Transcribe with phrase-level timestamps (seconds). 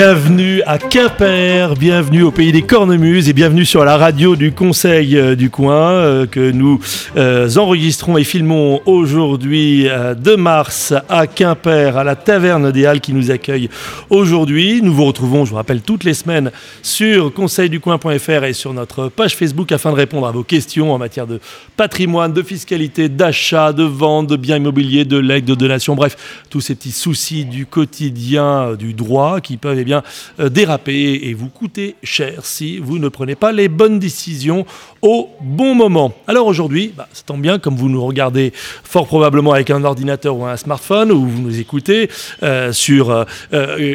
[0.00, 5.16] Bienvenue à Quimper, bienvenue au pays des cornemuses et bienvenue sur la radio du Conseil
[5.16, 6.78] euh, du coin euh, que nous
[7.16, 13.12] euh, enregistrons et filmons aujourd'hui 2 mars à Quimper, à la Taverne des Halles qui
[13.12, 13.70] nous accueille
[14.08, 14.82] aujourd'hui.
[14.82, 19.34] Nous vous retrouvons, je vous rappelle, toutes les semaines sur conseilducoin.fr et sur notre page
[19.34, 21.40] Facebook afin de répondre à vos questions en matière de
[21.76, 26.60] patrimoine, de fiscalité, d'achat, de vente, de biens immobiliers, de legs, de donations, bref, tous
[26.60, 32.44] ces petits soucis du quotidien du droit qui peuvent euh, déraper et vous coûter cher
[32.44, 34.66] si vous ne prenez pas les bonnes décisions
[35.02, 36.14] au bon moment.
[36.26, 40.36] Alors aujourd'hui, bah, ça tombe bien, comme vous nous regardez fort probablement avec un ordinateur
[40.36, 42.10] ou un smartphone, ou vous nous écoutez
[42.42, 43.24] euh, sur euh,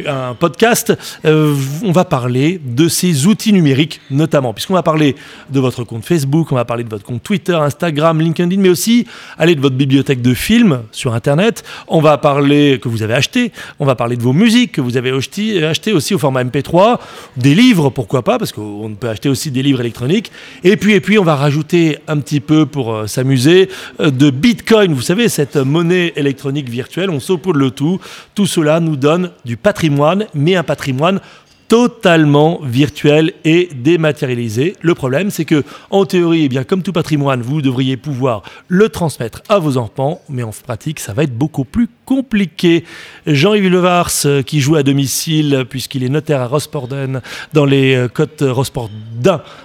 [0.07, 0.93] un podcast,
[1.25, 5.15] on va parler de ces outils numériques notamment, puisqu'on va parler
[5.49, 9.05] de votre compte Facebook, on va parler de votre compte Twitter, Instagram, LinkedIn, mais aussi
[9.37, 13.51] aller de votre bibliothèque de films sur Internet, on va parler que vous avez acheté,
[13.79, 16.99] on va parler de vos musiques que vous avez achetées acheter aussi au format MP3,
[17.35, 20.31] des livres, pourquoi pas, parce qu'on peut acheter aussi des livres électroniques.
[20.63, 24.29] Et puis, et puis on va rajouter un petit peu pour euh, s'amuser euh, de
[24.29, 27.09] Bitcoin, vous savez, cette monnaie électronique virtuelle.
[27.09, 27.99] On s'oppose le tout.
[28.35, 31.19] Tout cela nous donne du patrimoine, mais un patrimoine
[31.73, 34.75] totalement virtuel et dématérialisé.
[34.81, 38.89] Le problème, c'est que, en théorie, eh bien, comme tout patrimoine, vous devriez pouvoir le
[38.89, 42.83] transmettre à vos enfants, mais en pratique, ça va être beaucoup plus compliqué.
[43.25, 47.21] Jean-Yves Levars, euh, qui joue à domicile, puisqu'il est notaire à Rosporden,
[47.53, 48.43] dans les euh, côtes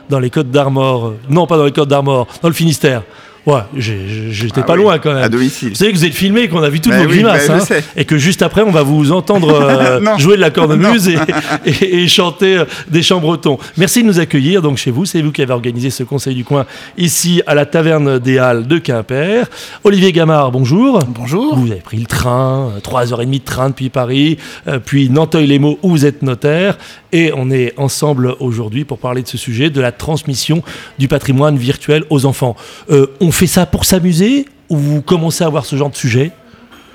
[0.08, 3.02] dans les côtes d'Armor, euh, non pas dans les côtes d'Armor, dans le Finistère.
[3.46, 5.22] Ouais, j'étais ah pas loin quand même.
[5.22, 5.70] À domicile.
[5.70, 7.48] Vous savez que vous êtes filmé et qu'on a vu toutes bah vos grimaces.
[7.48, 11.08] Bah, hein, et que juste après, on va vous entendre euh, jouer de la cornemuse
[11.08, 11.16] et,
[11.64, 13.58] et, et, chanter euh, des chants bretons.
[13.78, 15.06] Merci de nous accueillir donc chez vous.
[15.06, 16.66] C'est vous qui avez organisé ce conseil du coin
[16.98, 19.46] ici à la Taverne des Halles de Quimper.
[19.82, 20.98] Olivier Gamard, bonjour.
[21.08, 21.56] Bonjour.
[21.56, 24.36] Vous avez pris le train, 3h30 de train depuis Paris,
[24.66, 26.76] euh, puis Nanteuil-les-Maux où vous êtes notaire.
[27.12, 30.62] Et on est ensemble aujourd'hui pour parler de ce sujet, de la transmission
[30.98, 32.54] du patrimoine virtuel aux enfants.
[33.20, 36.32] on fait ça pour s'amuser ou vous commencez à avoir ce genre de sujet?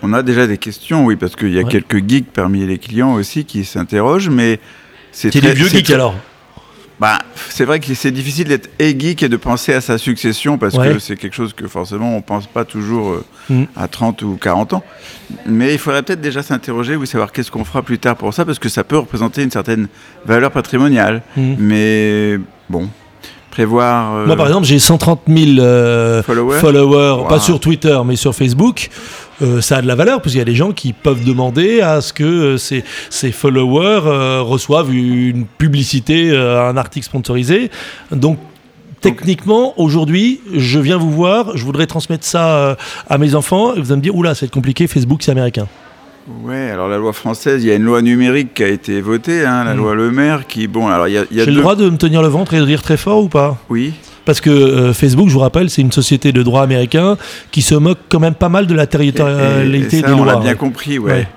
[0.01, 3.13] On a déjà des questions, oui, parce qu'il y a quelques geeks parmi les clients
[3.13, 4.59] aussi qui s'interrogent, mais
[5.11, 5.41] c'est très...
[5.41, 6.15] des vieux geeks alors
[6.99, 10.77] bah, c'est vrai que c'est difficile d'être geek et de penser à sa succession parce
[10.77, 13.63] que c'est quelque chose que forcément on pense pas toujours euh, mm.
[13.75, 14.83] à 30 ou 40 ans.
[15.45, 18.45] Mais il faudrait peut-être déjà s'interroger, ou savoir qu'est-ce qu'on fera plus tard pour ça
[18.45, 19.87] parce que ça peut représenter une certaine
[20.25, 21.23] valeur patrimoniale.
[21.35, 21.55] Mm.
[21.57, 22.39] Mais
[22.69, 22.87] bon,
[23.53, 24.15] prévoir.
[24.15, 28.89] Euh, Moi, par exemple, j'ai 130 000 euh, followers, pas sur Twitter, mais sur Facebook.
[29.41, 31.81] Euh, ça a de la valeur parce qu'il y a des gens qui peuvent demander
[31.81, 37.69] à ce que ces, ces, followers reçoivent une publicité, un article sponsorisé.
[38.11, 38.39] Donc,
[39.01, 42.77] techniquement, aujourd'hui, je viens vous voir, je voudrais transmettre ça
[43.07, 45.67] à mes enfants, et vous allez me dire, oula, c'est compliqué, Facebook, c'est américain.
[46.27, 49.45] Oui, alors la loi française, il y a une loi numérique qui a été votée,
[49.45, 49.77] hein, la mm.
[49.77, 52.21] loi Le Maire, qui, bon, alors il y a, J'ai le droit de me tenir
[52.21, 53.57] le ventre et de rire très fort ou pas?
[53.69, 53.93] Oui.
[54.25, 57.17] Parce que euh, Facebook, je vous rappelle, c'est une société de droit américain
[57.51, 60.21] qui se moque quand même pas mal de la territorialité des lois.
[60.21, 61.27] On l'a bien compris, ouais.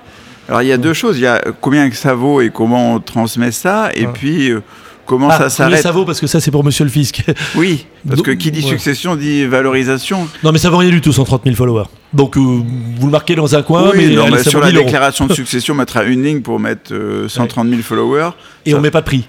[0.47, 2.99] Alors il y a deux choses, il y a combien ça vaut et comment on
[2.99, 4.51] transmet ça, et puis...
[4.51, 4.61] Euh,
[5.07, 7.23] comment ah, ça s'arrête ça vaut parce que ça c'est pour Monsieur le Fisc.
[7.55, 10.27] Oui, parce que qui dit succession dit valorisation.
[10.43, 11.85] Non mais ça vaut rien du tout 130 000 followers.
[12.13, 15.77] Donc euh, vous le marquez dans un coin, mais, sur la déclaration de succession on
[15.77, 16.93] mettra une ligne pour mettre
[17.27, 18.31] 130 euh, 000 followers.
[18.65, 19.27] Et on met pas de prix.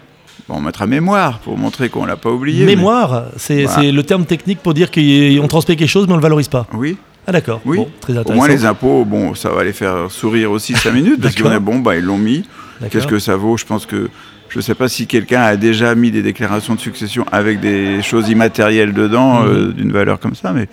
[0.48, 2.64] on mettra mémoire pour montrer qu'on l'a pas oublié.
[2.64, 6.48] Mémoire, c'est le terme technique pour dire qu'on transmet quelque chose mais on le valorise
[6.48, 6.66] pas.
[6.74, 6.96] Oui.
[7.28, 7.60] Ah d'accord.
[7.66, 7.78] Oui.
[8.00, 8.32] très intéressant.
[8.32, 11.52] Au moins les impôts, bon, ça va les faire sourire aussi 5 minutes parce qu'on
[11.52, 12.44] est bon, bah ils l'ont mis.
[12.90, 13.58] Qu'est-ce que ça vaut?
[13.58, 14.08] Je pense que
[14.48, 18.00] je ne sais pas si quelqu'un a déjà mis des déclarations de succession avec des
[18.00, 19.48] choses immatérielles dedans, mhm.
[19.48, 20.68] euh, d'une valeur comme ça, mais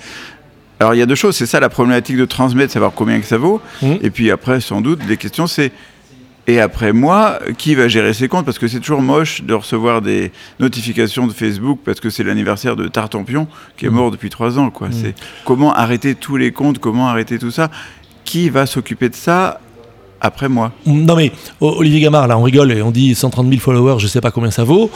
[0.79, 3.25] alors il y a deux choses, c'est ça la problématique de transmettre, savoir combien que
[3.25, 3.97] ça vaut, mhm.
[4.01, 5.73] et puis après sans doute les questions c'est
[6.47, 8.45] et après moi, qui va gérer ses comptes?
[8.45, 12.75] Parce que c'est toujours moche de recevoir des notifications de Facebook parce que c'est l'anniversaire
[12.75, 13.47] de Tartampion
[13.77, 13.95] qui est mhm.
[13.95, 14.69] mort depuis trois ans.
[14.69, 14.89] Quoi.
[14.91, 17.71] C'est comment arrêter tous les comptes, comment arrêter tout ça?
[18.25, 19.59] Qui va s'occuper de ça
[20.21, 20.71] après moi?
[20.85, 21.31] Non mais
[21.61, 24.51] Olivier Gamard, là on rigole et on dit 130 000 followers, je sais pas combien
[24.51, 24.91] ça vaut.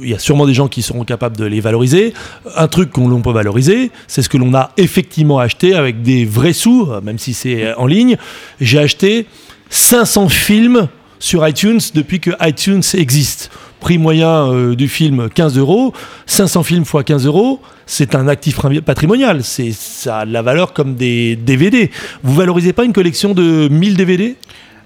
[0.00, 2.14] Il y a sûrement des gens qui seront capables de les valoriser.
[2.56, 6.52] Un truc qu'on peut valoriser, c'est ce que l'on a effectivement acheté avec des vrais
[6.52, 8.16] sous, même si c'est en ligne.
[8.60, 9.26] J'ai acheté
[9.70, 10.88] 500 films
[11.18, 13.50] sur iTunes depuis que iTunes existe.
[13.80, 15.92] Prix moyen euh, du film 15 euros,
[16.26, 19.42] 500 films x 15 euros, c'est un actif patrimonial.
[19.44, 21.90] Ça a de la valeur comme des DVD.
[22.24, 24.36] Vous valorisez pas une collection de 1000 DVD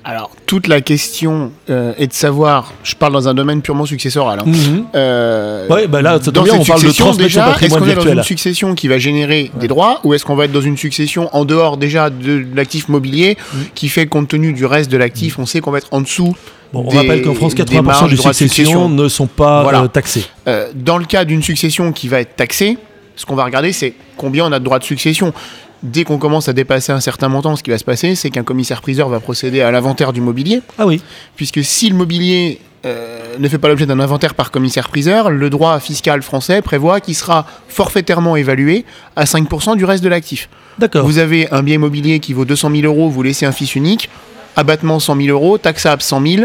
[0.04, 4.40] Alors, toute la question euh, est de savoir, je parle dans un domaine purement successoral.
[4.40, 4.52] Hein.
[4.96, 6.86] Euh, Ouais, bah là, ça tombe dans bien, on parle de
[7.22, 10.34] déjà, est-ce qu'on est dans une succession qui va générer des droits ou est-ce qu'on
[10.34, 13.58] va être dans une succession en dehors déjà de l'actif mobilier Mm.
[13.74, 16.34] qui fait compte tenu du reste de l'actif, on sait qu'on va être en dessous
[16.72, 18.88] Bon, on des- rappelle qu'en France, des 80% marges des de droits de successions succession.
[18.88, 19.82] ne sont pas Voilà.
[19.82, 20.24] euh, taxées.
[20.48, 22.76] Euh, dans le cas d'une succession qui va être taxée,
[23.14, 25.32] ce qu'on va regarder, c'est combien on a de droits de succession.
[25.82, 28.44] Dès qu'on commence à dépasser un certain montant, ce qui va se passer, c'est qu'un
[28.44, 31.02] commissaire-priseur va procéder à l'inventaire du mobilier, Ah oui.
[31.34, 35.78] puisque si le mobilier euh, ne fait pas l'objet d'un inventaire par commissaire-priseur, le droit
[35.80, 38.84] fiscal français prévoit qu'il sera forfaitairement évalué
[39.16, 40.48] à 5% du reste de l'actif.
[40.78, 41.04] D'accord.
[41.04, 44.08] Vous avez un bien immobilier qui vaut 200 000 euros, vous laissez un fils unique,
[44.56, 46.42] abattement 100 000 euros, taxable 100 000,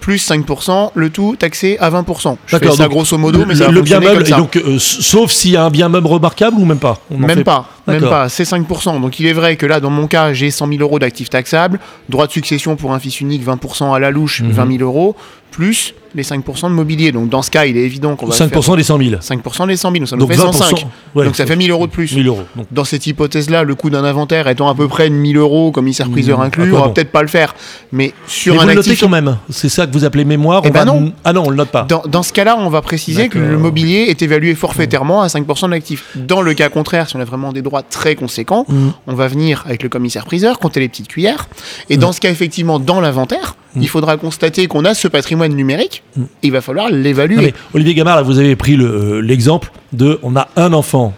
[0.00, 2.36] plus 5%, le tout taxé à 20%.
[2.46, 4.36] Je fais D'accord, ça grosso modo, mais le, ça va le bien meuble, comme ça.
[4.36, 6.98] et donc, euh, sauf s'il y a un bien meuble remarquable ou même pas?
[7.10, 9.00] On Même fait- pas, même pas, c'est 5%.
[9.00, 11.78] Donc il est vrai que là, dans mon cas, j'ai 100 000 euros d'actifs taxables,
[12.08, 14.50] droit de succession pour un fils unique, 20% à la louche, Mhm.
[14.50, 15.16] 20 000 euros,
[15.50, 17.12] plus les 5% de mobilier.
[17.12, 19.10] Donc dans ce cas, il est évident qu'on va 5% des 100 000.
[19.10, 20.52] faire 5% des 100 000, donc ça nous Donc fait 20%.
[20.52, 20.86] 105.
[21.14, 22.12] ouais, donc ça fait 1000 euros de plus.
[22.14, 22.42] 1000 euros.
[22.56, 25.70] Donc, Dans cette hypothèse-là, le coût d'un inventaire étant à peu près de 1000 euros,
[25.70, 27.54] commissaire-priseur Mmh, inclus, à on va bon peut-être pas le faire.
[27.92, 29.38] Mais sur Mais vous un le notez actif quand même.
[29.50, 30.62] C'est ça que vous appelez mémoire.
[30.64, 31.12] Eh on ben va- non.
[31.22, 31.84] Ah non, on le note pas.
[31.84, 35.66] Dans, dans ce cas-là, on va préciser que le mobilier est évalué forfaitairement à 5%
[35.66, 36.06] de l'actif.
[36.16, 38.88] Dans le cas contraire, si on a vraiment des droits très conséquents, Mmh.
[39.06, 41.48] on va venir avec le commissaire-priseur, compter les petites cuillères.
[41.88, 43.82] Et dans ce cas, effectivement, dans l'inventaire, Mmh.
[43.82, 46.02] il faudra constater qu'on a ce patrimoine numérique.
[46.18, 47.36] et il va falloir l'évaluer.
[47.36, 51.14] Mais Olivier Gamard, là, vous avez pris le, euh, l'exemple de on a un enfant.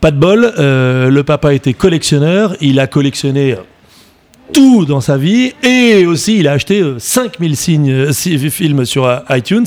[0.00, 3.56] Pas de bol, euh, le papa était collectionneur, il a collectionné
[4.52, 9.04] tout dans sa vie et aussi il a acheté euh, 5000 signes, euh, films sur
[9.06, 9.66] euh, iTunes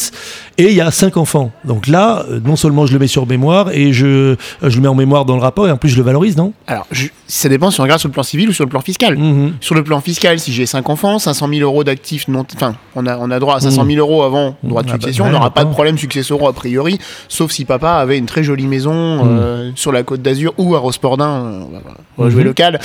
[0.57, 1.51] et il y a 5 enfants.
[1.65, 4.81] Donc là, euh, non seulement je le mets sur mémoire et je, euh, je le
[4.81, 6.53] mets en mémoire dans le rapport et en plus je le valorise, non?
[6.67, 8.81] Alors, je- ça dépend si on regarde sur le plan civil ou sur le plan
[8.81, 9.17] fiscal.
[9.17, 9.53] Mhm.
[9.61, 12.45] Sur le plan fiscal, si j'ai 5 enfants, 500 000 euros d'actifs non.
[12.55, 14.99] Enfin, on a, on a droit à 500 000 euros avant droit de Ah bah,
[14.99, 15.23] succession.
[15.25, 18.43] ouais, on n'aura pas de problème successoraux a priori, sauf si papa avait une très
[18.43, 21.79] jolie maison euh, sur la côte d'Azur ou à Rospordin, euh, on va,
[22.17, 22.47] on va jouer Mhm.
[22.47, 22.79] local,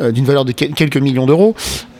[0.00, 1.39] euh, d'une valeur de quel- quelques millions d'euros.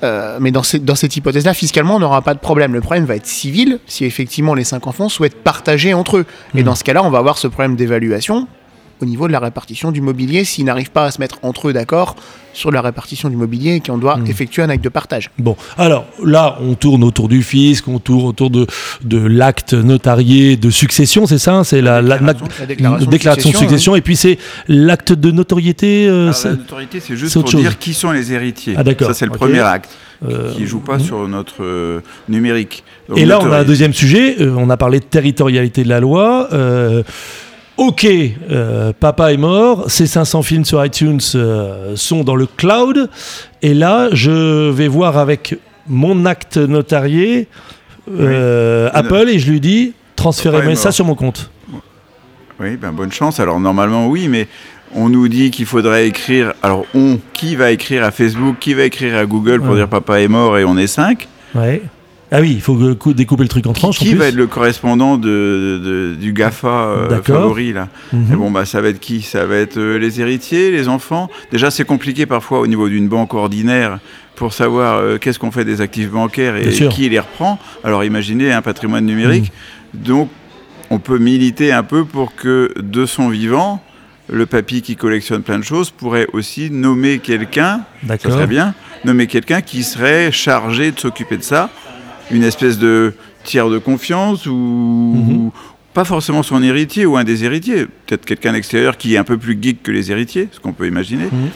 [0.02, 2.72] Euh, mais dans, cette- dans cette hypothèse-là, fiscalement, on n'aura pas de problème.
[2.72, 6.26] Le problème va être civil si effectivement les 5 enfants souhaitent partager entre eux.
[6.54, 6.64] Et Mhm.
[6.64, 8.46] dans ce cas-là, on va avoir ce problème d'évaluation
[9.00, 11.72] au niveau de la répartition du mobilier s'ils n'arrivent pas à se mettre entre eux
[11.72, 12.16] d'accord
[12.52, 14.26] sur la répartition du mobilier et qu'on doit Mhm.
[14.26, 15.30] effectuer un acte de partage.
[15.38, 18.66] Bon, alors là, on tourne autour du fisc, on tourne autour de,
[19.04, 23.10] de l'acte notarié de succession, c'est ça C'est la, la- Déclaration- la- la déclaration de
[23.10, 26.08] déclaration de succession, et puis c'est l'acte de notoriété.
[26.08, 27.60] euh, Alors, c'est- la notoriété, c'est juste pour autre chose.
[27.60, 28.74] dire qui sont les héritiers.
[28.76, 29.08] Ah, d'accord.
[29.08, 29.90] Ça, c'est le premier acte
[30.28, 32.82] euh, qui joue pas sur notre euh, numérique.
[33.08, 34.36] Donc, Et là, on a un deuxième sujet.
[34.40, 36.48] euh, on a parlé de territorialité de la loi.
[36.52, 37.02] euh,
[37.80, 38.06] ok,
[38.50, 39.90] euh, papa est mort.
[39.90, 43.08] Ces 500 films sur iTunes euh, sont dans le cloud.
[43.62, 45.56] Et là, je vais voir avec
[45.88, 47.48] mon acte notarié
[48.10, 48.98] euh, Oui.
[48.98, 51.50] Apple et je lui dis transférez-moi ça sur mon compte.
[52.60, 53.40] Oui, ben bonne chance.
[53.40, 54.46] Alors normalement oui, mais
[54.94, 56.52] on nous dit qu'il faudrait écrire.
[56.62, 59.76] Alors on, qui va écrire à Facebook, qui va écrire à Google pour Ouais.
[59.76, 61.80] dire papa est mort et on est cinq Ouais.
[62.32, 62.78] Ah oui, il faut
[63.12, 63.98] découper le truc en tranches.
[63.98, 64.18] Qui plus.
[64.18, 67.88] va être le correspondant de, de- du Gafa euh, favori là.
[68.12, 69.22] Et bon bah ça va être qui?
[69.22, 71.28] Ça va être euh, les héritiers, les enfants?
[71.50, 73.98] Déjà c'est compliqué parfois au niveau d'une banque ordinaire
[74.36, 77.58] pour savoir euh, qu'est-ce qu'on fait des actifs bancaires et qui les reprend.
[77.82, 79.52] Alors imaginez un patrimoine numérique.
[79.94, 80.02] Mhm.
[80.02, 80.30] Donc
[80.90, 83.82] on peut militer un peu pour que de son vivant,
[84.28, 88.32] le papy qui collectionne plein de choses pourrait aussi nommer quelqu'un, ça D'accord.
[88.32, 91.70] serait bien, nommer quelqu'un qui serait chargé de s'occuper de ça,
[92.30, 93.12] une espèce de
[93.44, 94.52] tiers de confiance ou,
[95.16, 95.50] Mhm.
[95.94, 99.38] pas forcément son héritier ou un des héritiers, peut-être quelqu'un d'extérieur qui est un peu
[99.38, 101.24] plus geek que les héritiers, ce qu'on peut imaginer.
[101.24, 101.48] Mhm.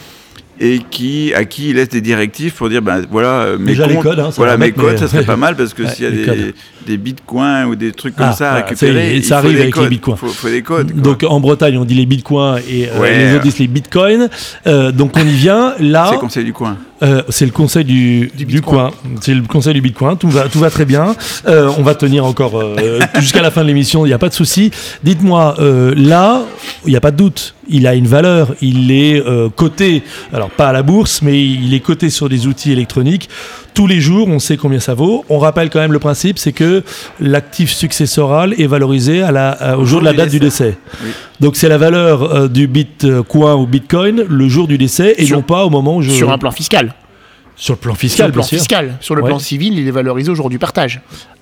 [0.61, 3.89] Et qui, à qui il laisse des directives pour dire ben voilà euh, mes Déjà,
[3.89, 5.83] les comptes, codes, hein, ça voilà mes codes mais- ça serait pas mal parce que
[5.83, 6.55] Ouais, s'il y a des, codes.
[6.87, 9.89] Des bitcoins ou des trucs comme Ah, ça à est, récupérer, ça arrive avec les
[9.89, 10.17] bitcoins.
[10.17, 10.93] Faut, faut des codes.
[10.93, 11.01] quoi.
[11.01, 13.19] Donc en Bretagne, on dit les bitcoins et euh, Ouais.
[13.19, 14.29] les autres disent les bitcoins.
[14.67, 15.75] Euh, donc on y vient.
[15.81, 16.77] Là, c'est conseil du coin.
[17.03, 18.91] euh, c'est le conseil du, du, Bitcoin.
[18.91, 18.91] coin.
[19.21, 20.17] C'est le conseil du bitcoin.
[20.17, 21.15] Tout va, tout va très bien.
[21.47, 24.05] Euh, on va tenir encore euh, jusqu'à la fin de l'émission.
[24.07, 24.71] Il n'y a pas de souci.
[25.03, 26.43] Dites-moi, euh, là,
[26.87, 27.55] il n'y a pas de doute.
[27.69, 28.55] Il a une valeur.
[28.61, 30.03] Il est euh, coté.
[30.33, 33.29] Alors pas à la bourse, mais il est coté sur des outils électroniques.
[33.75, 35.25] Tous les jours, on sait combien ça vaut.
[35.29, 36.85] On rappelle quand même le principe, c'est que
[37.21, 40.79] l'actif successoral est valorisé à la, à- au jour de la date du décès.
[41.05, 41.11] Oui.
[41.41, 45.39] Donc c'est la valeur euh, du bitcoin ou bitcoin le jour du décès et Sur-
[45.39, 46.11] non pas au moment où je...
[46.13, 46.95] Sur un plan fiscal.
[47.57, 48.97] Sur le plan Sur fiscal, le plan fiscal.
[49.01, 49.29] Sur le Ouais.
[49.29, 51.01] plan civil, il est valorisé au jour du partage.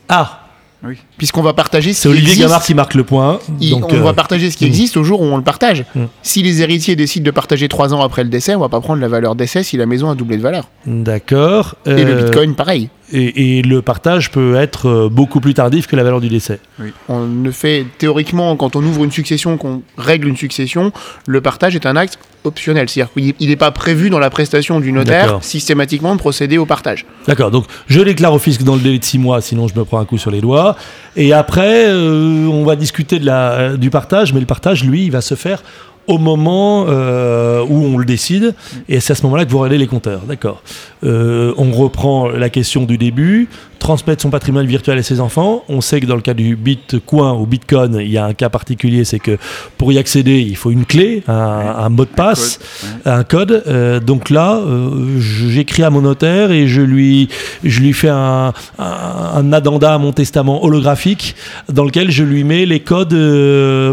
[0.08, 0.41] Ah,
[0.84, 0.96] Oui.
[1.16, 2.48] Puisqu'on va partager ce c'est qui Olivier existe.
[2.48, 3.38] Gamard qui marque le point.
[3.60, 4.68] Il- donc, on euh, va partager ce qui mm.
[4.68, 5.84] existe au jour où on le partage.
[5.94, 6.04] Mm.
[6.22, 9.00] Si les héritiers décident de partager trois ans après le décès, on va pas prendre
[9.00, 10.68] la valeur décès si la maison a doublé de valeur.
[10.86, 11.76] D'accord.
[11.86, 12.88] Et le Euh, bitcoin, pareil.
[13.12, 16.60] Et, et, le partage peut être beaucoup plus tardif que la valeur du décès.
[16.80, 16.92] Oui.
[17.08, 20.92] On ne fait théoriquement, quand on ouvre une succession, qu'on règle une succession,
[21.26, 22.88] le partage est un acte optionnel.
[22.88, 27.06] C'est-à-dire qu'il n'est pas prévu dans la prestation du notaire systématiquement de procéder au partage.
[27.26, 29.84] D'accord, donc je déclare au fisc dans le délai de 6 mois, sinon je me
[29.84, 30.76] prends un coup sur les doigts.
[31.16, 35.10] Et après, euh, on va discuter de la, du partage, mais le partage, lui, il
[35.10, 35.62] va se faire
[36.06, 38.54] au moment euh, où on le décide,
[38.88, 40.22] et c'est à ce moment-là que vous regardez les compteurs.
[40.26, 40.62] D'accord.
[41.04, 45.64] Euh, on reprend la question du début transmettre son patrimoine virtuel à ses enfants.
[45.68, 48.48] On sait que dans le cas du Bitcoin ou Bitcoin, il y a un cas
[48.48, 49.38] particulier, c'est que
[49.76, 52.60] pour y accéder, il faut une clé, un, mot de passe,
[53.04, 53.64] un code.
[53.66, 54.60] Euh, donc là,
[55.18, 57.28] j'écris à mon notaire et je lui,
[57.64, 61.34] je lui fais un, un, addenda à mon testament holographique
[61.68, 63.18] dans lequel je lui mets les codes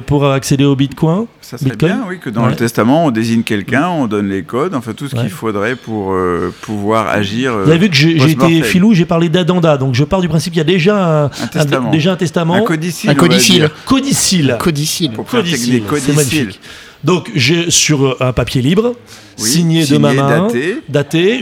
[0.05, 1.25] pour accéder au Bitcoin.
[1.50, 4.75] Ça serait bien, oui, que dans le testament, on désigne quelqu'un, on donne les codes,
[4.75, 6.13] enfin tout ce qu'il faudrait pour
[6.62, 7.58] pouvoir agir.
[7.58, 10.53] Vous avez vu que j'ai été filou, j'ai parlé d'addenda donc je pars du principe
[10.53, 11.91] qu'il y a déjà un, testament.
[11.91, 12.56] déjà un testament.
[12.56, 13.10] Un codicile.
[13.10, 13.70] Un codicile.
[13.86, 14.58] Codicile.
[14.60, 15.12] Codicile.
[15.27, 15.84] Codicile.
[16.00, 16.60] C'est magnifique.
[17.03, 18.94] Donc j'ai sur un papier libre,
[19.38, 21.39] signé, de ma main, daté, daté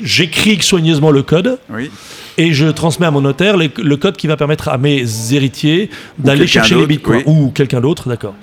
[0.00, 1.58] j'écris soigneusement le code.
[1.70, 1.90] Oui.
[2.38, 6.46] Et je transmets à mon notaire le, code qui va permettre à mes héritiers d'aller
[6.46, 7.22] chercher les bitcoins.
[7.26, 8.34] Ou quelqu'un d'autre, d'accord.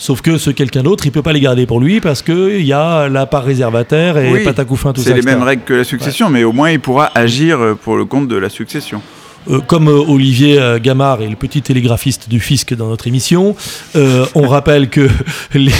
[0.00, 2.72] Sauf que ce quelqu'un d'autre, il peut pas les garder pour lui parce qu'il y
[2.72, 5.10] a la part réservataire et oui, patacouffin, tout ça.
[5.10, 7.98] C'est les mêmes règles que la succession, mais au moins il pourra agir euh, pour
[7.98, 9.02] le compte de la succession.
[9.50, 13.54] Euh, comme euh, Olivier Gamard est le petit télégraphiste du fisc dans notre émission,
[13.94, 15.06] on rappelle que
[15.54, 15.70] les,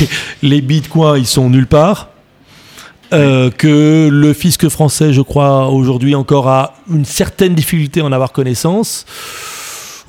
[0.43, 2.11] les, bitcoins, ils sont nulle part.
[3.11, 8.33] que le fisc français, je crois, aujourd'hui encore a une certaine difficulté à en avoir
[8.33, 9.07] connaissance.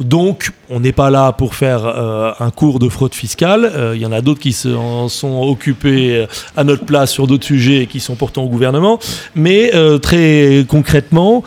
[0.04, 3.72] Donc, on n'est pas là pour faire euh, un cours de fraude fiscale.
[3.74, 7.12] Il euh, y en a d'autres qui se, en sont occupés euh, à notre place
[7.12, 9.00] sur d'autres sujets et qui sont pourtant au gouvernement.
[9.36, 11.44] Mais très concrètement,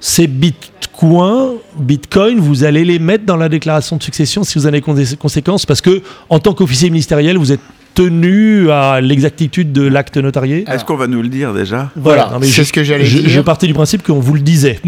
[0.00, 4.80] ces bitcoins, bitcoin, vous allez les mettre dans la déclaration de succession si vous avez
[4.80, 7.60] des conséquences, parce que en tant qu'officier ministériel, vous êtes
[7.94, 12.64] tenu à l'exactitude de l'acte notarié Est-ce qu'on va nous le dire déjà Voilà, c'est
[12.64, 13.22] ce que j'allais dire.
[13.26, 14.80] Je partais du principe qu'on vous le disait.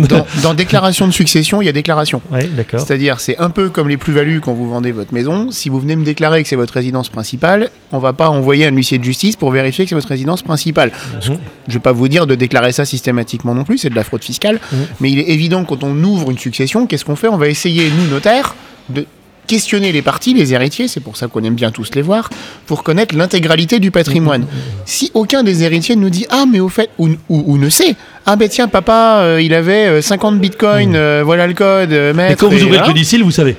[0.43, 2.23] Dans, déclaration de succession, il y a déclaration.
[2.31, 2.81] Oui, d'accord.
[2.81, 5.51] C'est-à-dire, c'est un peu comme les plus-values quand vous vendez votre maison.
[5.51, 8.73] Si vous venez me déclarer que c'est votre résidence principale, on va pas envoyer un
[8.73, 10.91] huissier de justice pour vérifier que c'est votre résidence principale.
[10.91, 11.21] Mhm.
[11.23, 14.05] Je ne vais pas vous dire de déclarer ça systématiquement non plus, c'est de la
[14.05, 14.61] fraude fiscale.
[14.73, 14.79] Mhm.
[15.01, 17.29] Mais il est évident que quand on ouvre une succession, qu'est-ce qu'on fait?
[17.29, 18.55] On va essayer, nous, notaires,
[18.89, 19.07] de
[19.53, 22.31] questionner les parties, les héritiers, c'est pour ça qu'on aime bien tous les voir,
[22.67, 24.47] pour connaître l'intégralité du patrimoine.
[24.87, 27.95] Si aucun des héritiers nous dit ah mais au fait ou, ou, ne sait
[28.25, 32.33] ah ben tiens papa euh, il avait 50 euh, bitcoins, euh, voilà le code, maître.
[32.33, 33.57] Et quand vous ouvrez le codicile, vous savez.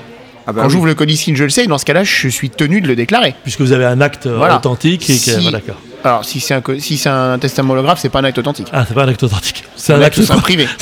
[0.48, 1.68] Ah bah Quand j'ouvre le codicile, je le sais.
[1.68, 3.36] Dans ce cas-là, je suis tenu de le déclarer.
[3.44, 5.78] Puisque vous avez un acte authentique et que, d'accord.
[6.04, 8.68] Alors, si c'est un, si un testament holographe, c'est pas un acte authentique.
[8.74, 9.64] Ah, c'est pas un acte authentique.
[9.76, 10.68] C'est un, acte sous privé.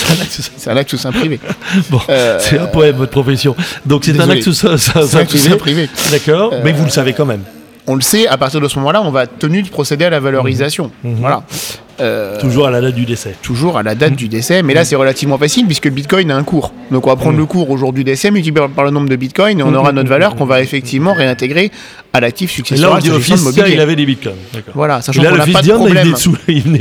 [0.57, 1.39] C'est un acte sous privé.
[1.89, 3.55] bon, euh, c'est un poème, votre profession.
[3.85, 5.89] Donc, c'est un acte sous sein, privé.
[6.11, 7.43] D'accord, mais vous le savez quand même.
[7.87, 10.19] On le sait, à partir de ce moment-là, on va tenu de procéder à la
[10.19, 10.91] valorisation.
[11.03, 11.15] Mhm.
[11.15, 11.43] Voilà.
[11.99, 13.35] Euh, toujours à la date du décès.
[13.43, 16.35] Toujours à la date du décès, mais là c'est relativement facile puisque le bitcoin a
[16.35, 16.73] un cours.
[16.89, 19.59] Donc on va prendre le cours aujourd'hui du décès, multiplié par le nombre de bitcoins
[19.59, 21.71] et on aura notre valeur qu'on va effectivement réintégrer
[22.13, 23.01] à l'actif successoral.
[23.03, 24.35] Là, on il avait des bitcoins.
[24.73, 26.15] Voilà, sachant qu'on n'a pas de problème.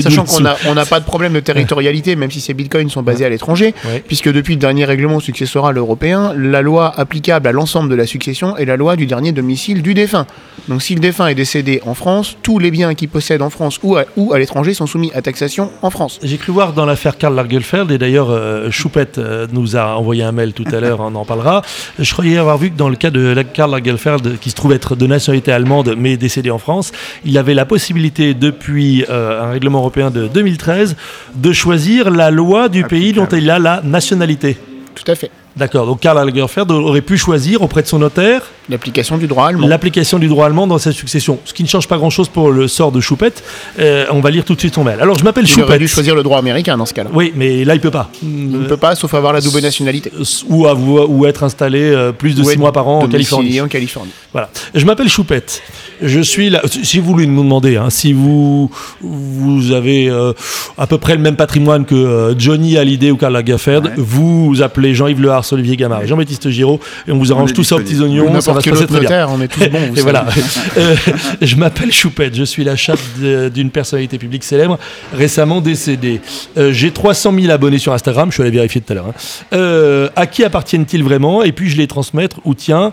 [0.01, 3.29] Sachant qu'on n'a pas de problème de territorialité, même si ces bitcoins sont basés à
[3.29, 3.75] l'étranger,
[4.07, 8.57] puisque depuis le dernier règlement successoral européen, la loi applicable à l'ensemble de la succession
[8.57, 10.27] est la loi du dernier domicile du défunt.
[10.69, 13.81] Donc si le défunt est décédé en France, tous les biens qu'il possède en France
[13.83, 16.19] ou à l'étranger sont soumis à taxation en France.
[16.23, 20.23] J'ai cru voir dans l'affaire Karl Lagerfeld, et d'ailleurs euh, Choupette euh, nous a envoyé
[20.23, 21.63] un mail tout à l'heure, on en parlera.
[21.99, 24.97] Je croyais avoir vu que dans le cas de Karl Lagerfeld, qui se trouve être
[24.97, 26.93] de nationalité allemande mais décédé en France,
[27.25, 30.97] il avait la possibilité depuis euh, un règlement européen de 2013
[31.35, 34.57] de choisir la loi du pays dont il a la nationalité.
[34.95, 35.31] Tout à fait.
[35.57, 39.67] D'accord, donc Karl Lagerfeld aurait pu choisir auprès de son notaire l'application du droit allemand.
[39.67, 42.69] L'application du droit allemand dans sa succession, ce qui ne change pas grand-chose pour le
[42.69, 43.43] sort de Choupette.
[43.79, 44.99] Euh, on va lire tout de suite son mail.
[45.01, 45.65] Alors je m'appelle Choupette.
[45.65, 47.11] Il aurait dû choisir le droit américain dans ce cas-là.
[47.13, 48.11] Oui, mais là il peut pas.
[48.23, 50.13] Il ne peut pas, sauf avoir la double nationalité.
[50.49, 53.61] Ou, ou être installé euh, plus de six mois par an en Californie.
[53.61, 54.13] en Californie.
[54.33, 54.51] Voilà.
[54.75, 55.63] Je m'appelle Choupette.
[56.03, 56.63] Je suis là.
[56.83, 60.33] Si vous voulez nous demander, hein, si vous vous avez euh,
[60.79, 65.21] à peu près le même patrimoine que Johnny Hallyday ou Karl Lagerfeld, vous appelez Jean-Yves
[65.21, 68.33] Lehars, Olivier Gamard Jean-Baptiste Giraud et on vous arrange tout ça aux petits oignons.
[68.61, 69.29] Va se passer très bien.
[69.29, 69.95] On est tous bons.
[69.97, 70.27] et voilà.
[70.77, 70.95] Euh,
[71.41, 72.35] je m'appelle Choupette.
[72.35, 74.79] Je suis la chatte d'une personnalité publique célèbre
[75.13, 76.21] récemment décédée.
[76.57, 78.31] Euh, j'ai 300 000 abonnés sur Instagram.
[78.31, 79.07] Je suis allé vérifier tout à l'heure.
[79.09, 79.15] Hein.
[79.53, 81.43] Euh, à qui appartiennent-ils vraiment?
[81.43, 82.93] Et puis je les transmettre ou tiens,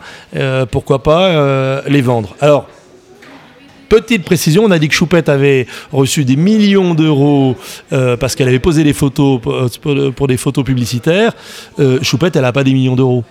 [0.72, 2.36] pourquoi pas les vendre.
[2.42, 2.68] Alors
[3.90, 7.56] Petite précision, on a dit que Choupette avait reçu des millions d'euros
[7.94, 11.32] euh, parce qu'elle avait posé des photos pour, pour des photos publicitaires.
[11.80, 13.24] Euh, Choupette, elle n'a pas des millions d'euros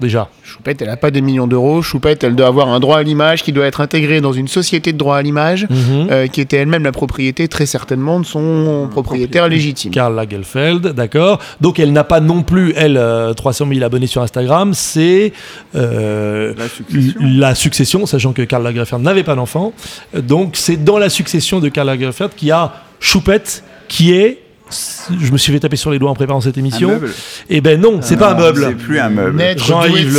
[0.00, 0.28] déjà.
[0.42, 1.82] Choupette, elle n'a pas des millions d'euros.
[1.82, 4.92] Choupette, elle doit avoir un droit à l'image qui doit être intégré dans une société
[4.92, 6.08] de droit à l'image Mhm.
[6.10, 9.90] euh, qui était elle-même la propriété très certainement de son propriétaire légitime.
[9.92, 11.40] Karl Lagerfeld, d'accord.
[11.60, 14.72] Donc elle n'a pas non plus, elle, euh, 300 000 abonnés sur Instagram.
[14.74, 15.32] C'est
[15.74, 17.20] euh, La succession.
[17.20, 19.72] la succession, sachant que Karl Lagerfeld n'avait pas d'enfant.
[20.16, 24.42] Donc c'est dans la succession de Karl Lagerfeld qu'il y a Choupette, qui est...
[24.68, 26.88] Je me suis fait taper sur les doigts en préparant cette émission.
[26.88, 27.10] meuble
[27.48, 28.64] Eh ben non, c'est pas un Non, meuble.
[28.68, 29.40] C'est plus un meuble.
[29.56, 30.18] Jean-Yves.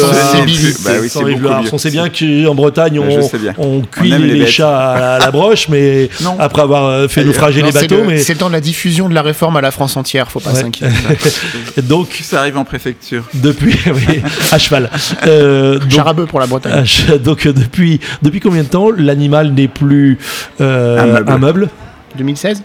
[0.86, 1.74] Bah c'est.
[1.74, 5.68] On sait bien qu'en Bretagne, Bah, on, cuit les, chats à la, à la broche,
[5.68, 6.38] mais Non.
[6.40, 7.98] après avoir euh, fait naufrager les c'est bateaux.
[8.04, 8.18] le- Mais...
[8.20, 10.62] C'est dans la diffusion de la réforme à la France entière, faut pas Ouais.
[10.62, 10.94] s'inquiéter.
[11.84, 13.24] Donc, Ça arrive en préfecture.
[13.34, 14.90] depuis, oui, à cheval.
[15.26, 16.84] Euh, donc, Charabeux pour la Bretagne.
[16.86, 20.18] che- donc, euh, depuis, depuis combien de temps l'animal n'est plus
[20.62, 21.32] euh, Un meuble.
[21.32, 21.70] un meuble?
[22.18, 22.64] 2016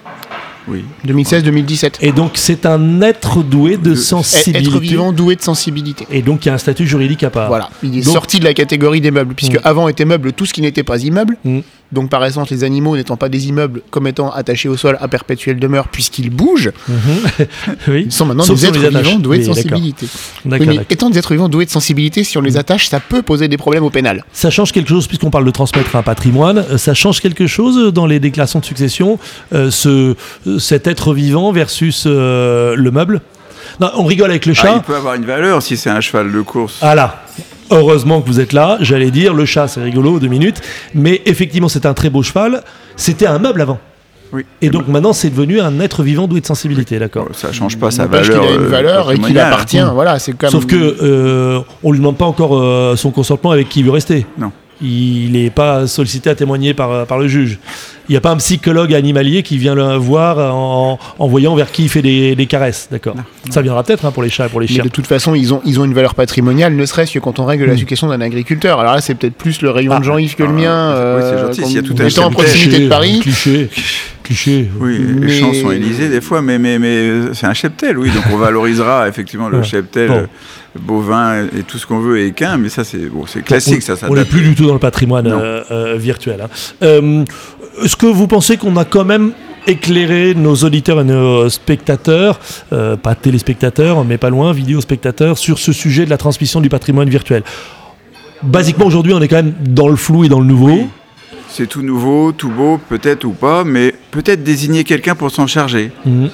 [0.69, 0.85] Oui.
[1.07, 1.95] 2016-2017.
[2.02, 4.71] Et donc, c'est un être doué de De- sensibilité.
[4.71, 6.07] Être vivant doué de sensibilité.
[6.11, 7.49] Et donc, il y a un statut juridique à part.
[7.49, 9.61] Voilà, il est Donc- sorti de la catégorie des meubles, puisque Mm.
[9.64, 11.37] avant était meuble tout ce qui n'était pas immeuble.
[11.45, 11.61] Mm.
[11.92, 15.08] Donc par essence, les animaux n'étant pas des immeubles, comme étant attachés au sol à
[15.08, 17.46] perpétuelle demeure, puisqu'ils bougent, Mhm.
[17.88, 18.02] oui.
[18.06, 20.06] ils sont maintenant Sauf des êtres vivants doués de Oui, sensibilité.
[20.44, 20.84] Oui, mais d'accord.
[20.90, 23.56] étant des êtres vivants doués de sensibilité, si on les attache, ça peut poser des
[23.58, 24.25] problèmes au pénal.
[24.32, 27.92] Ça change quelque chose, puisqu'on parle de transmettre un patrimoine, euh, ça change quelque chose
[27.92, 29.18] dans les déclarations de succession,
[29.54, 30.14] euh, ce,
[30.46, 33.20] euh, cet être vivant versus euh, le meuble?
[33.80, 34.75] Non, On rigole avec le Ah, chat.
[34.76, 36.78] il peut avoir une valeur si c'est un cheval de course.
[36.82, 37.22] Ah là
[37.72, 40.60] Heureusement que vous êtes là, j'allais dire, le chat c'est rigolo, deux minutes,
[40.94, 42.62] mais effectivement c'est un très beau cheval,
[42.96, 43.78] c'était un meuble avant.
[44.32, 44.44] Oui.
[44.62, 47.90] Et donc maintenant c'est devenu un être vivant doué de sensibilité, d'accord Ça change pas
[47.90, 48.40] sa valeur.
[48.40, 49.52] qu'il a une euh, valeur et qu'il patrimoniale.
[49.52, 49.80] appartient.
[49.80, 49.90] Mm.
[49.94, 50.50] Voilà, c'est comme.
[50.50, 53.90] Sauf que euh, on lui demande pas encore euh, son consentement avec qui il veut
[53.90, 54.26] rester.
[54.38, 54.52] Non.
[54.80, 57.58] Il n'est pas sollicité à témoigner par, par le juge.
[58.09, 61.71] Il n'y a pas un psychologue animalier qui vient le voir en, en voyant vers
[61.71, 63.14] qui il fait des, des caresses, d'accord.
[63.50, 64.85] Ça viendra peut-être hein, pour les chats et pour les Mais chiens.
[64.85, 67.44] de toute façon, ils ont, ils ont une valeur patrimoniale, ne serait-ce que quand on
[67.44, 68.80] règle la succession d'un agriculteur.
[68.80, 70.00] Alors là, c'est peut-être plus le rayon Ah.
[70.00, 70.88] de Jean-Yves que le Ah, mien.
[70.90, 72.32] ouais, c'est euh, gentil, s'il y a tout un étant en cheptel.
[72.44, 73.21] proximité de Paris.
[73.23, 73.70] Cliché,
[74.24, 74.68] cliché.
[74.81, 78.11] Oui, Mais- les champs sont Élysées des fois, mais, mais, mais c'est un cheptel, oui.
[78.11, 79.64] Donc on valorisera effectivement le Ouais.
[79.64, 80.14] cheptel Bon.
[80.16, 80.26] euh,
[80.81, 83.94] bovin et tout ce qu'on veut équin, mais ça c'est bon, c'est classique, ça.
[83.94, 86.40] ça on n'est plus du tout dans le patrimoine euh, euh, virtuel.
[86.42, 86.48] hein.
[86.83, 87.24] Euh,
[87.80, 89.32] Est-ce que vous pensez qu'on a quand même
[89.66, 92.40] éclairé nos auditeurs et nos spectateurs,
[92.72, 97.08] euh, pas téléspectateurs, mais pas loin, vidéospectateurs, sur ce sujet de la transmission du patrimoine
[97.08, 97.42] virtuel?
[98.42, 100.72] Basiquement, aujourd'hui, on est quand même dans le flou et dans le nouveau.
[100.72, 100.87] Oui.
[101.48, 105.92] C'est tout nouveau, tout beau, peut-être ou pas, mais peut-être désigner quelqu'un pour s'en charger.
[106.04, 106.30] Mhm.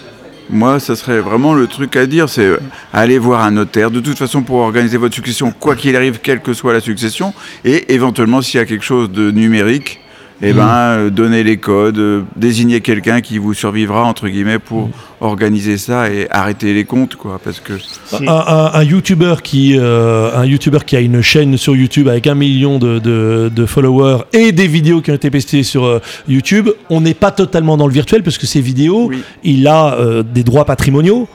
[0.50, 2.60] Moi, ça serait vraiment le truc à dire, c'est euh,
[2.92, 3.90] aller voir un notaire.
[3.90, 7.34] De toute façon, pour organiser votre succession, quoi qu'il arrive, quelle que soit la succession,
[7.64, 10.00] et éventuellement, s'il y a quelque chose de numérique,
[10.40, 14.88] eh ben, euh, donner les codes, euh, désigner quelqu'un qui vous survivra entre guillemets pour
[15.20, 17.72] organiser ça et arrêter les comptes, quoi, parce que
[18.12, 22.28] Un, un, un YouTuber qui, euh, un YouTuber qui a une chaîne sur YouTube avec
[22.28, 26.00] un million de, de- de followers et des vidéos qui ont été postées sur euh,
[26.28, 29.18] YouTube, on n'est pas totalement dans le virtuel parce que ces vidéos, Oui.
[29.42, 31.26] il a euh, des droits patrimoniaux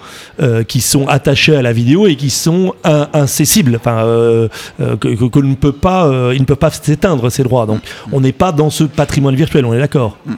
[0.42, 4.48] euh, qui sont attachés à la vidéo et qui sont in- incessibles, enfin, euh,
[4.80, 7.66] euh, que, que- que ne peut pas, euh, ils ne peuvent pas s'éteindre ces droits.
[7.66, 7.82] Donc,
[8.14, 10.18] on n'est pas dans ce patrimoine virtuel, on est d'accord.
[10.28, 10.34] J'ai-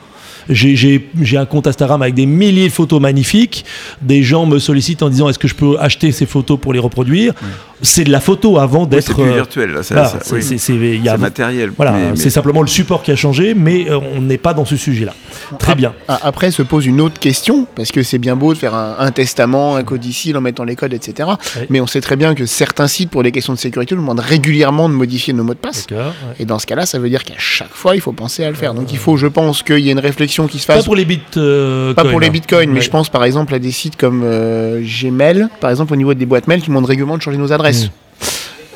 [0.49, 1.01] J'ai
[1.37, 3.65] un compte Instagram avec des milliers de photos magnifiques.
[4.01, 6.79] Des gens me sollicitent en disant est-ce que je peux acheter ces photos pour les
[6.79, 7.33] reproduire
[7.81, 9.13] C'est de la photo avant oui, d'être.
[9.15, 9.95] c'est euh, virtuel, là, c'est-
[10.33, 10.41] oui.
[10.41, 11.71] c'est- matériel.
[11.75, 14.65] voilà, mais- c'est simplement le support qui a changé, mais euh, on n'est pas dans
[14.65, 15.13] ce sujet-là.
[15.59, 15.93] Très bien.
[16.07, 19.11] Après se pose une autre question, parce que c'est bien beau de faire un, un
[19.11, 21.29] testament, un codicile en mettant les codes, etc.
[21.69, 24.19] Mais on sait très bien que certains sites, pour des questions de sécurité, nous demandent
[24.19, 25.85] régulièrement de modifier nos mots de passe.
[25.91, 25.97] Ouais.
[26.39, 28.55] Et dans ce cas-là, ça veut dire qu'à chaque fois, il faut penser à le
[28.55, 28.73] faire.
[28.73, 30.85] Donc il faut, je pense, qu'il y ait une réflexion qui se Pas fasse.
[30.85, 32.31] pour les euh, Pas pour les hein.
[32.31, 32.81] bitcoins, mais Ouais.
[32.81, 36.25] je pense par exemple à des sites comme euh, Gmail, par exemple au niveau des
[36.25, 37.85] boîtes mail qui demandent régulièrement de changer nos adresses.
[37.85, 37.89] Mm.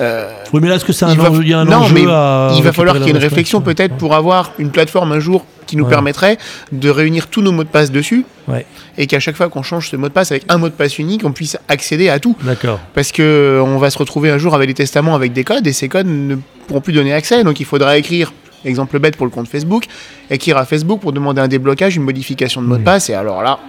[0.02, 1.94] Euh, Oui, mais là, est-ce que c'est un enjeu Il y a un non, enjeu
[1.94, 5.12] mais à il va falloir qu'il y ait une réflexion peut-être pour avoir une plateforme
[5.12, 5.90] un jour qui nous Ouais.
[5.90, 6.38] permettrait
[6.72, 8.66] de réunir tous nos mots de passe dessus Ouais,
[8.98, 10.98] et qu'à chaque fois qu'on change ce mot de passe avec un mot de passe
[11.00, 12.36] unique, on puisse accéder à tout.
[12.44, 12.80] d'accord.
[12.96, 15.68] Parce que euh, on va se retrouver un jour avec des testaments avec des codes
[15.68, 17.44] et ces codes ne pourront plus donner accès.
[17.44, 18.32] Donc il faudra écrire,
[18.66, 19.86] exemple bête pour le compte Facebook,
[20.30, 23.10] écrire à Facebook pour demander un déblocage, une modification de mot de passe.
[23.10, 23.60] Et alors là,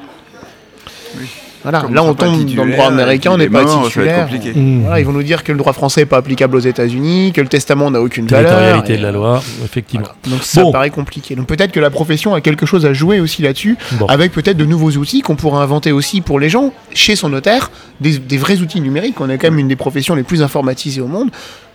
[1.18, 1.26] Oui.
[1.62, 4.00] voilà, Comme là on tombe dans le droit américain, on n'est est pas mort, ça
[4.00, 4.56] va être titulaire.
[4.56, 4.80] Mmh.
[4.82, 7.40] Voilà, ils vont nous dire que le droit français n'est pas applicable aux États-Unis, que
[7.40, 8.50] le testament n'a aucune valeur.
[8.50, 10.06] Territorialité et, de la loi, effectivement.
[10.22, 10.36] voilà.
[10.36, 10.72] Donc ça Bon.
[10.72, 11.34] paraît compliqué.
[11.34, 14.06] Donc peut-être que la profession a quelque chose à jouer aussi là-dessus, Bon.
[14.06, 17.70] avec peut-être de nouveaux outils qu'on pourra inventer aussi pour les gens, chez son notaire,
[18.00, 19.20] des, des vrais outils numériques.
[19.20, 21.30] On est quand même une des professions les plus informatisées au monde.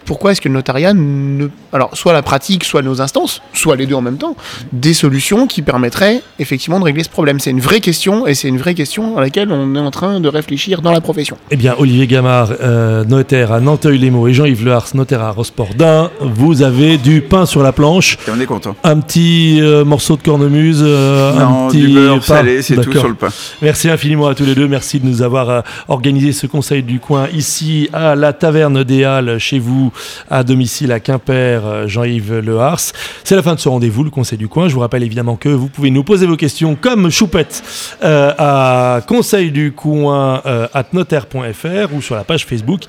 [0.05, 1.47] Pourquoi est-ce que le notariat ne.
[1.73, 4.35] Alors, soit la pratique, soit nos instances, soit les deux en même temps,
[4.71, 8.47] des solutions qui permettraient effectivement de régler ce problème C'est une vraie question et c'est
[8.47, 11.37] une vraie question à laquelle on est en train de réfléchir dans la profession.
[11.51, 16.61] Eh bien, Olivier Gamard, euh, notaire à Nanteuil-les-Maux et Jean-Yves Lehars, notaire à Rosport-Dain, vous
[16.61, 18.17] avez du pain sur la planche.
[18.27, 18.75] Et on est content.
[18.83, 22.91] Un petit euh, morceau de cornemuse, euh, non, un petit du beurre salé, c'est tout
[22.91, 23.29] sur le pain.
[23.61, 24.67] Merci infiniment à tous les deux.
[24.67, 29.39] Merci de nous avoir organisé ce conseil du coin ici à la Taverne des Halles,
[29.39, 29.91] chez vous
[30.29, 32.79] à domicile à Quimper, euh, Jean-Yves Lehars.
[33.23, 34.67] C'est la fin de ce rendez-vous, le Conseil du Coin.
[34.67, 37.63] Je vous rappelle évidemment que vous pouvez nous poser vos questions comme Choupette
[38.03, 42.81] euh, à conseil du coin euh, notaire.fr ou sur la page Facebook.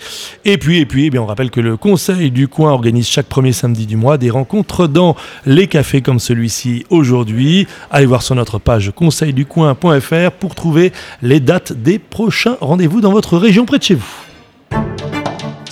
[0.44, 3.26] Et puis, et puis eh bien, on rappelle que le Conseil du Coin organise chaque
[3.26, 7.66] premier samedi du mois des rencontres dans les cafés comme celui-ci aujourd'hui.
[7.90, 10.92] Allez voir sur notre page conseilducoin.fr pour trouver
[11.22, 14.25] les dates des prochains rendez-vous dans votre région près de chez vous.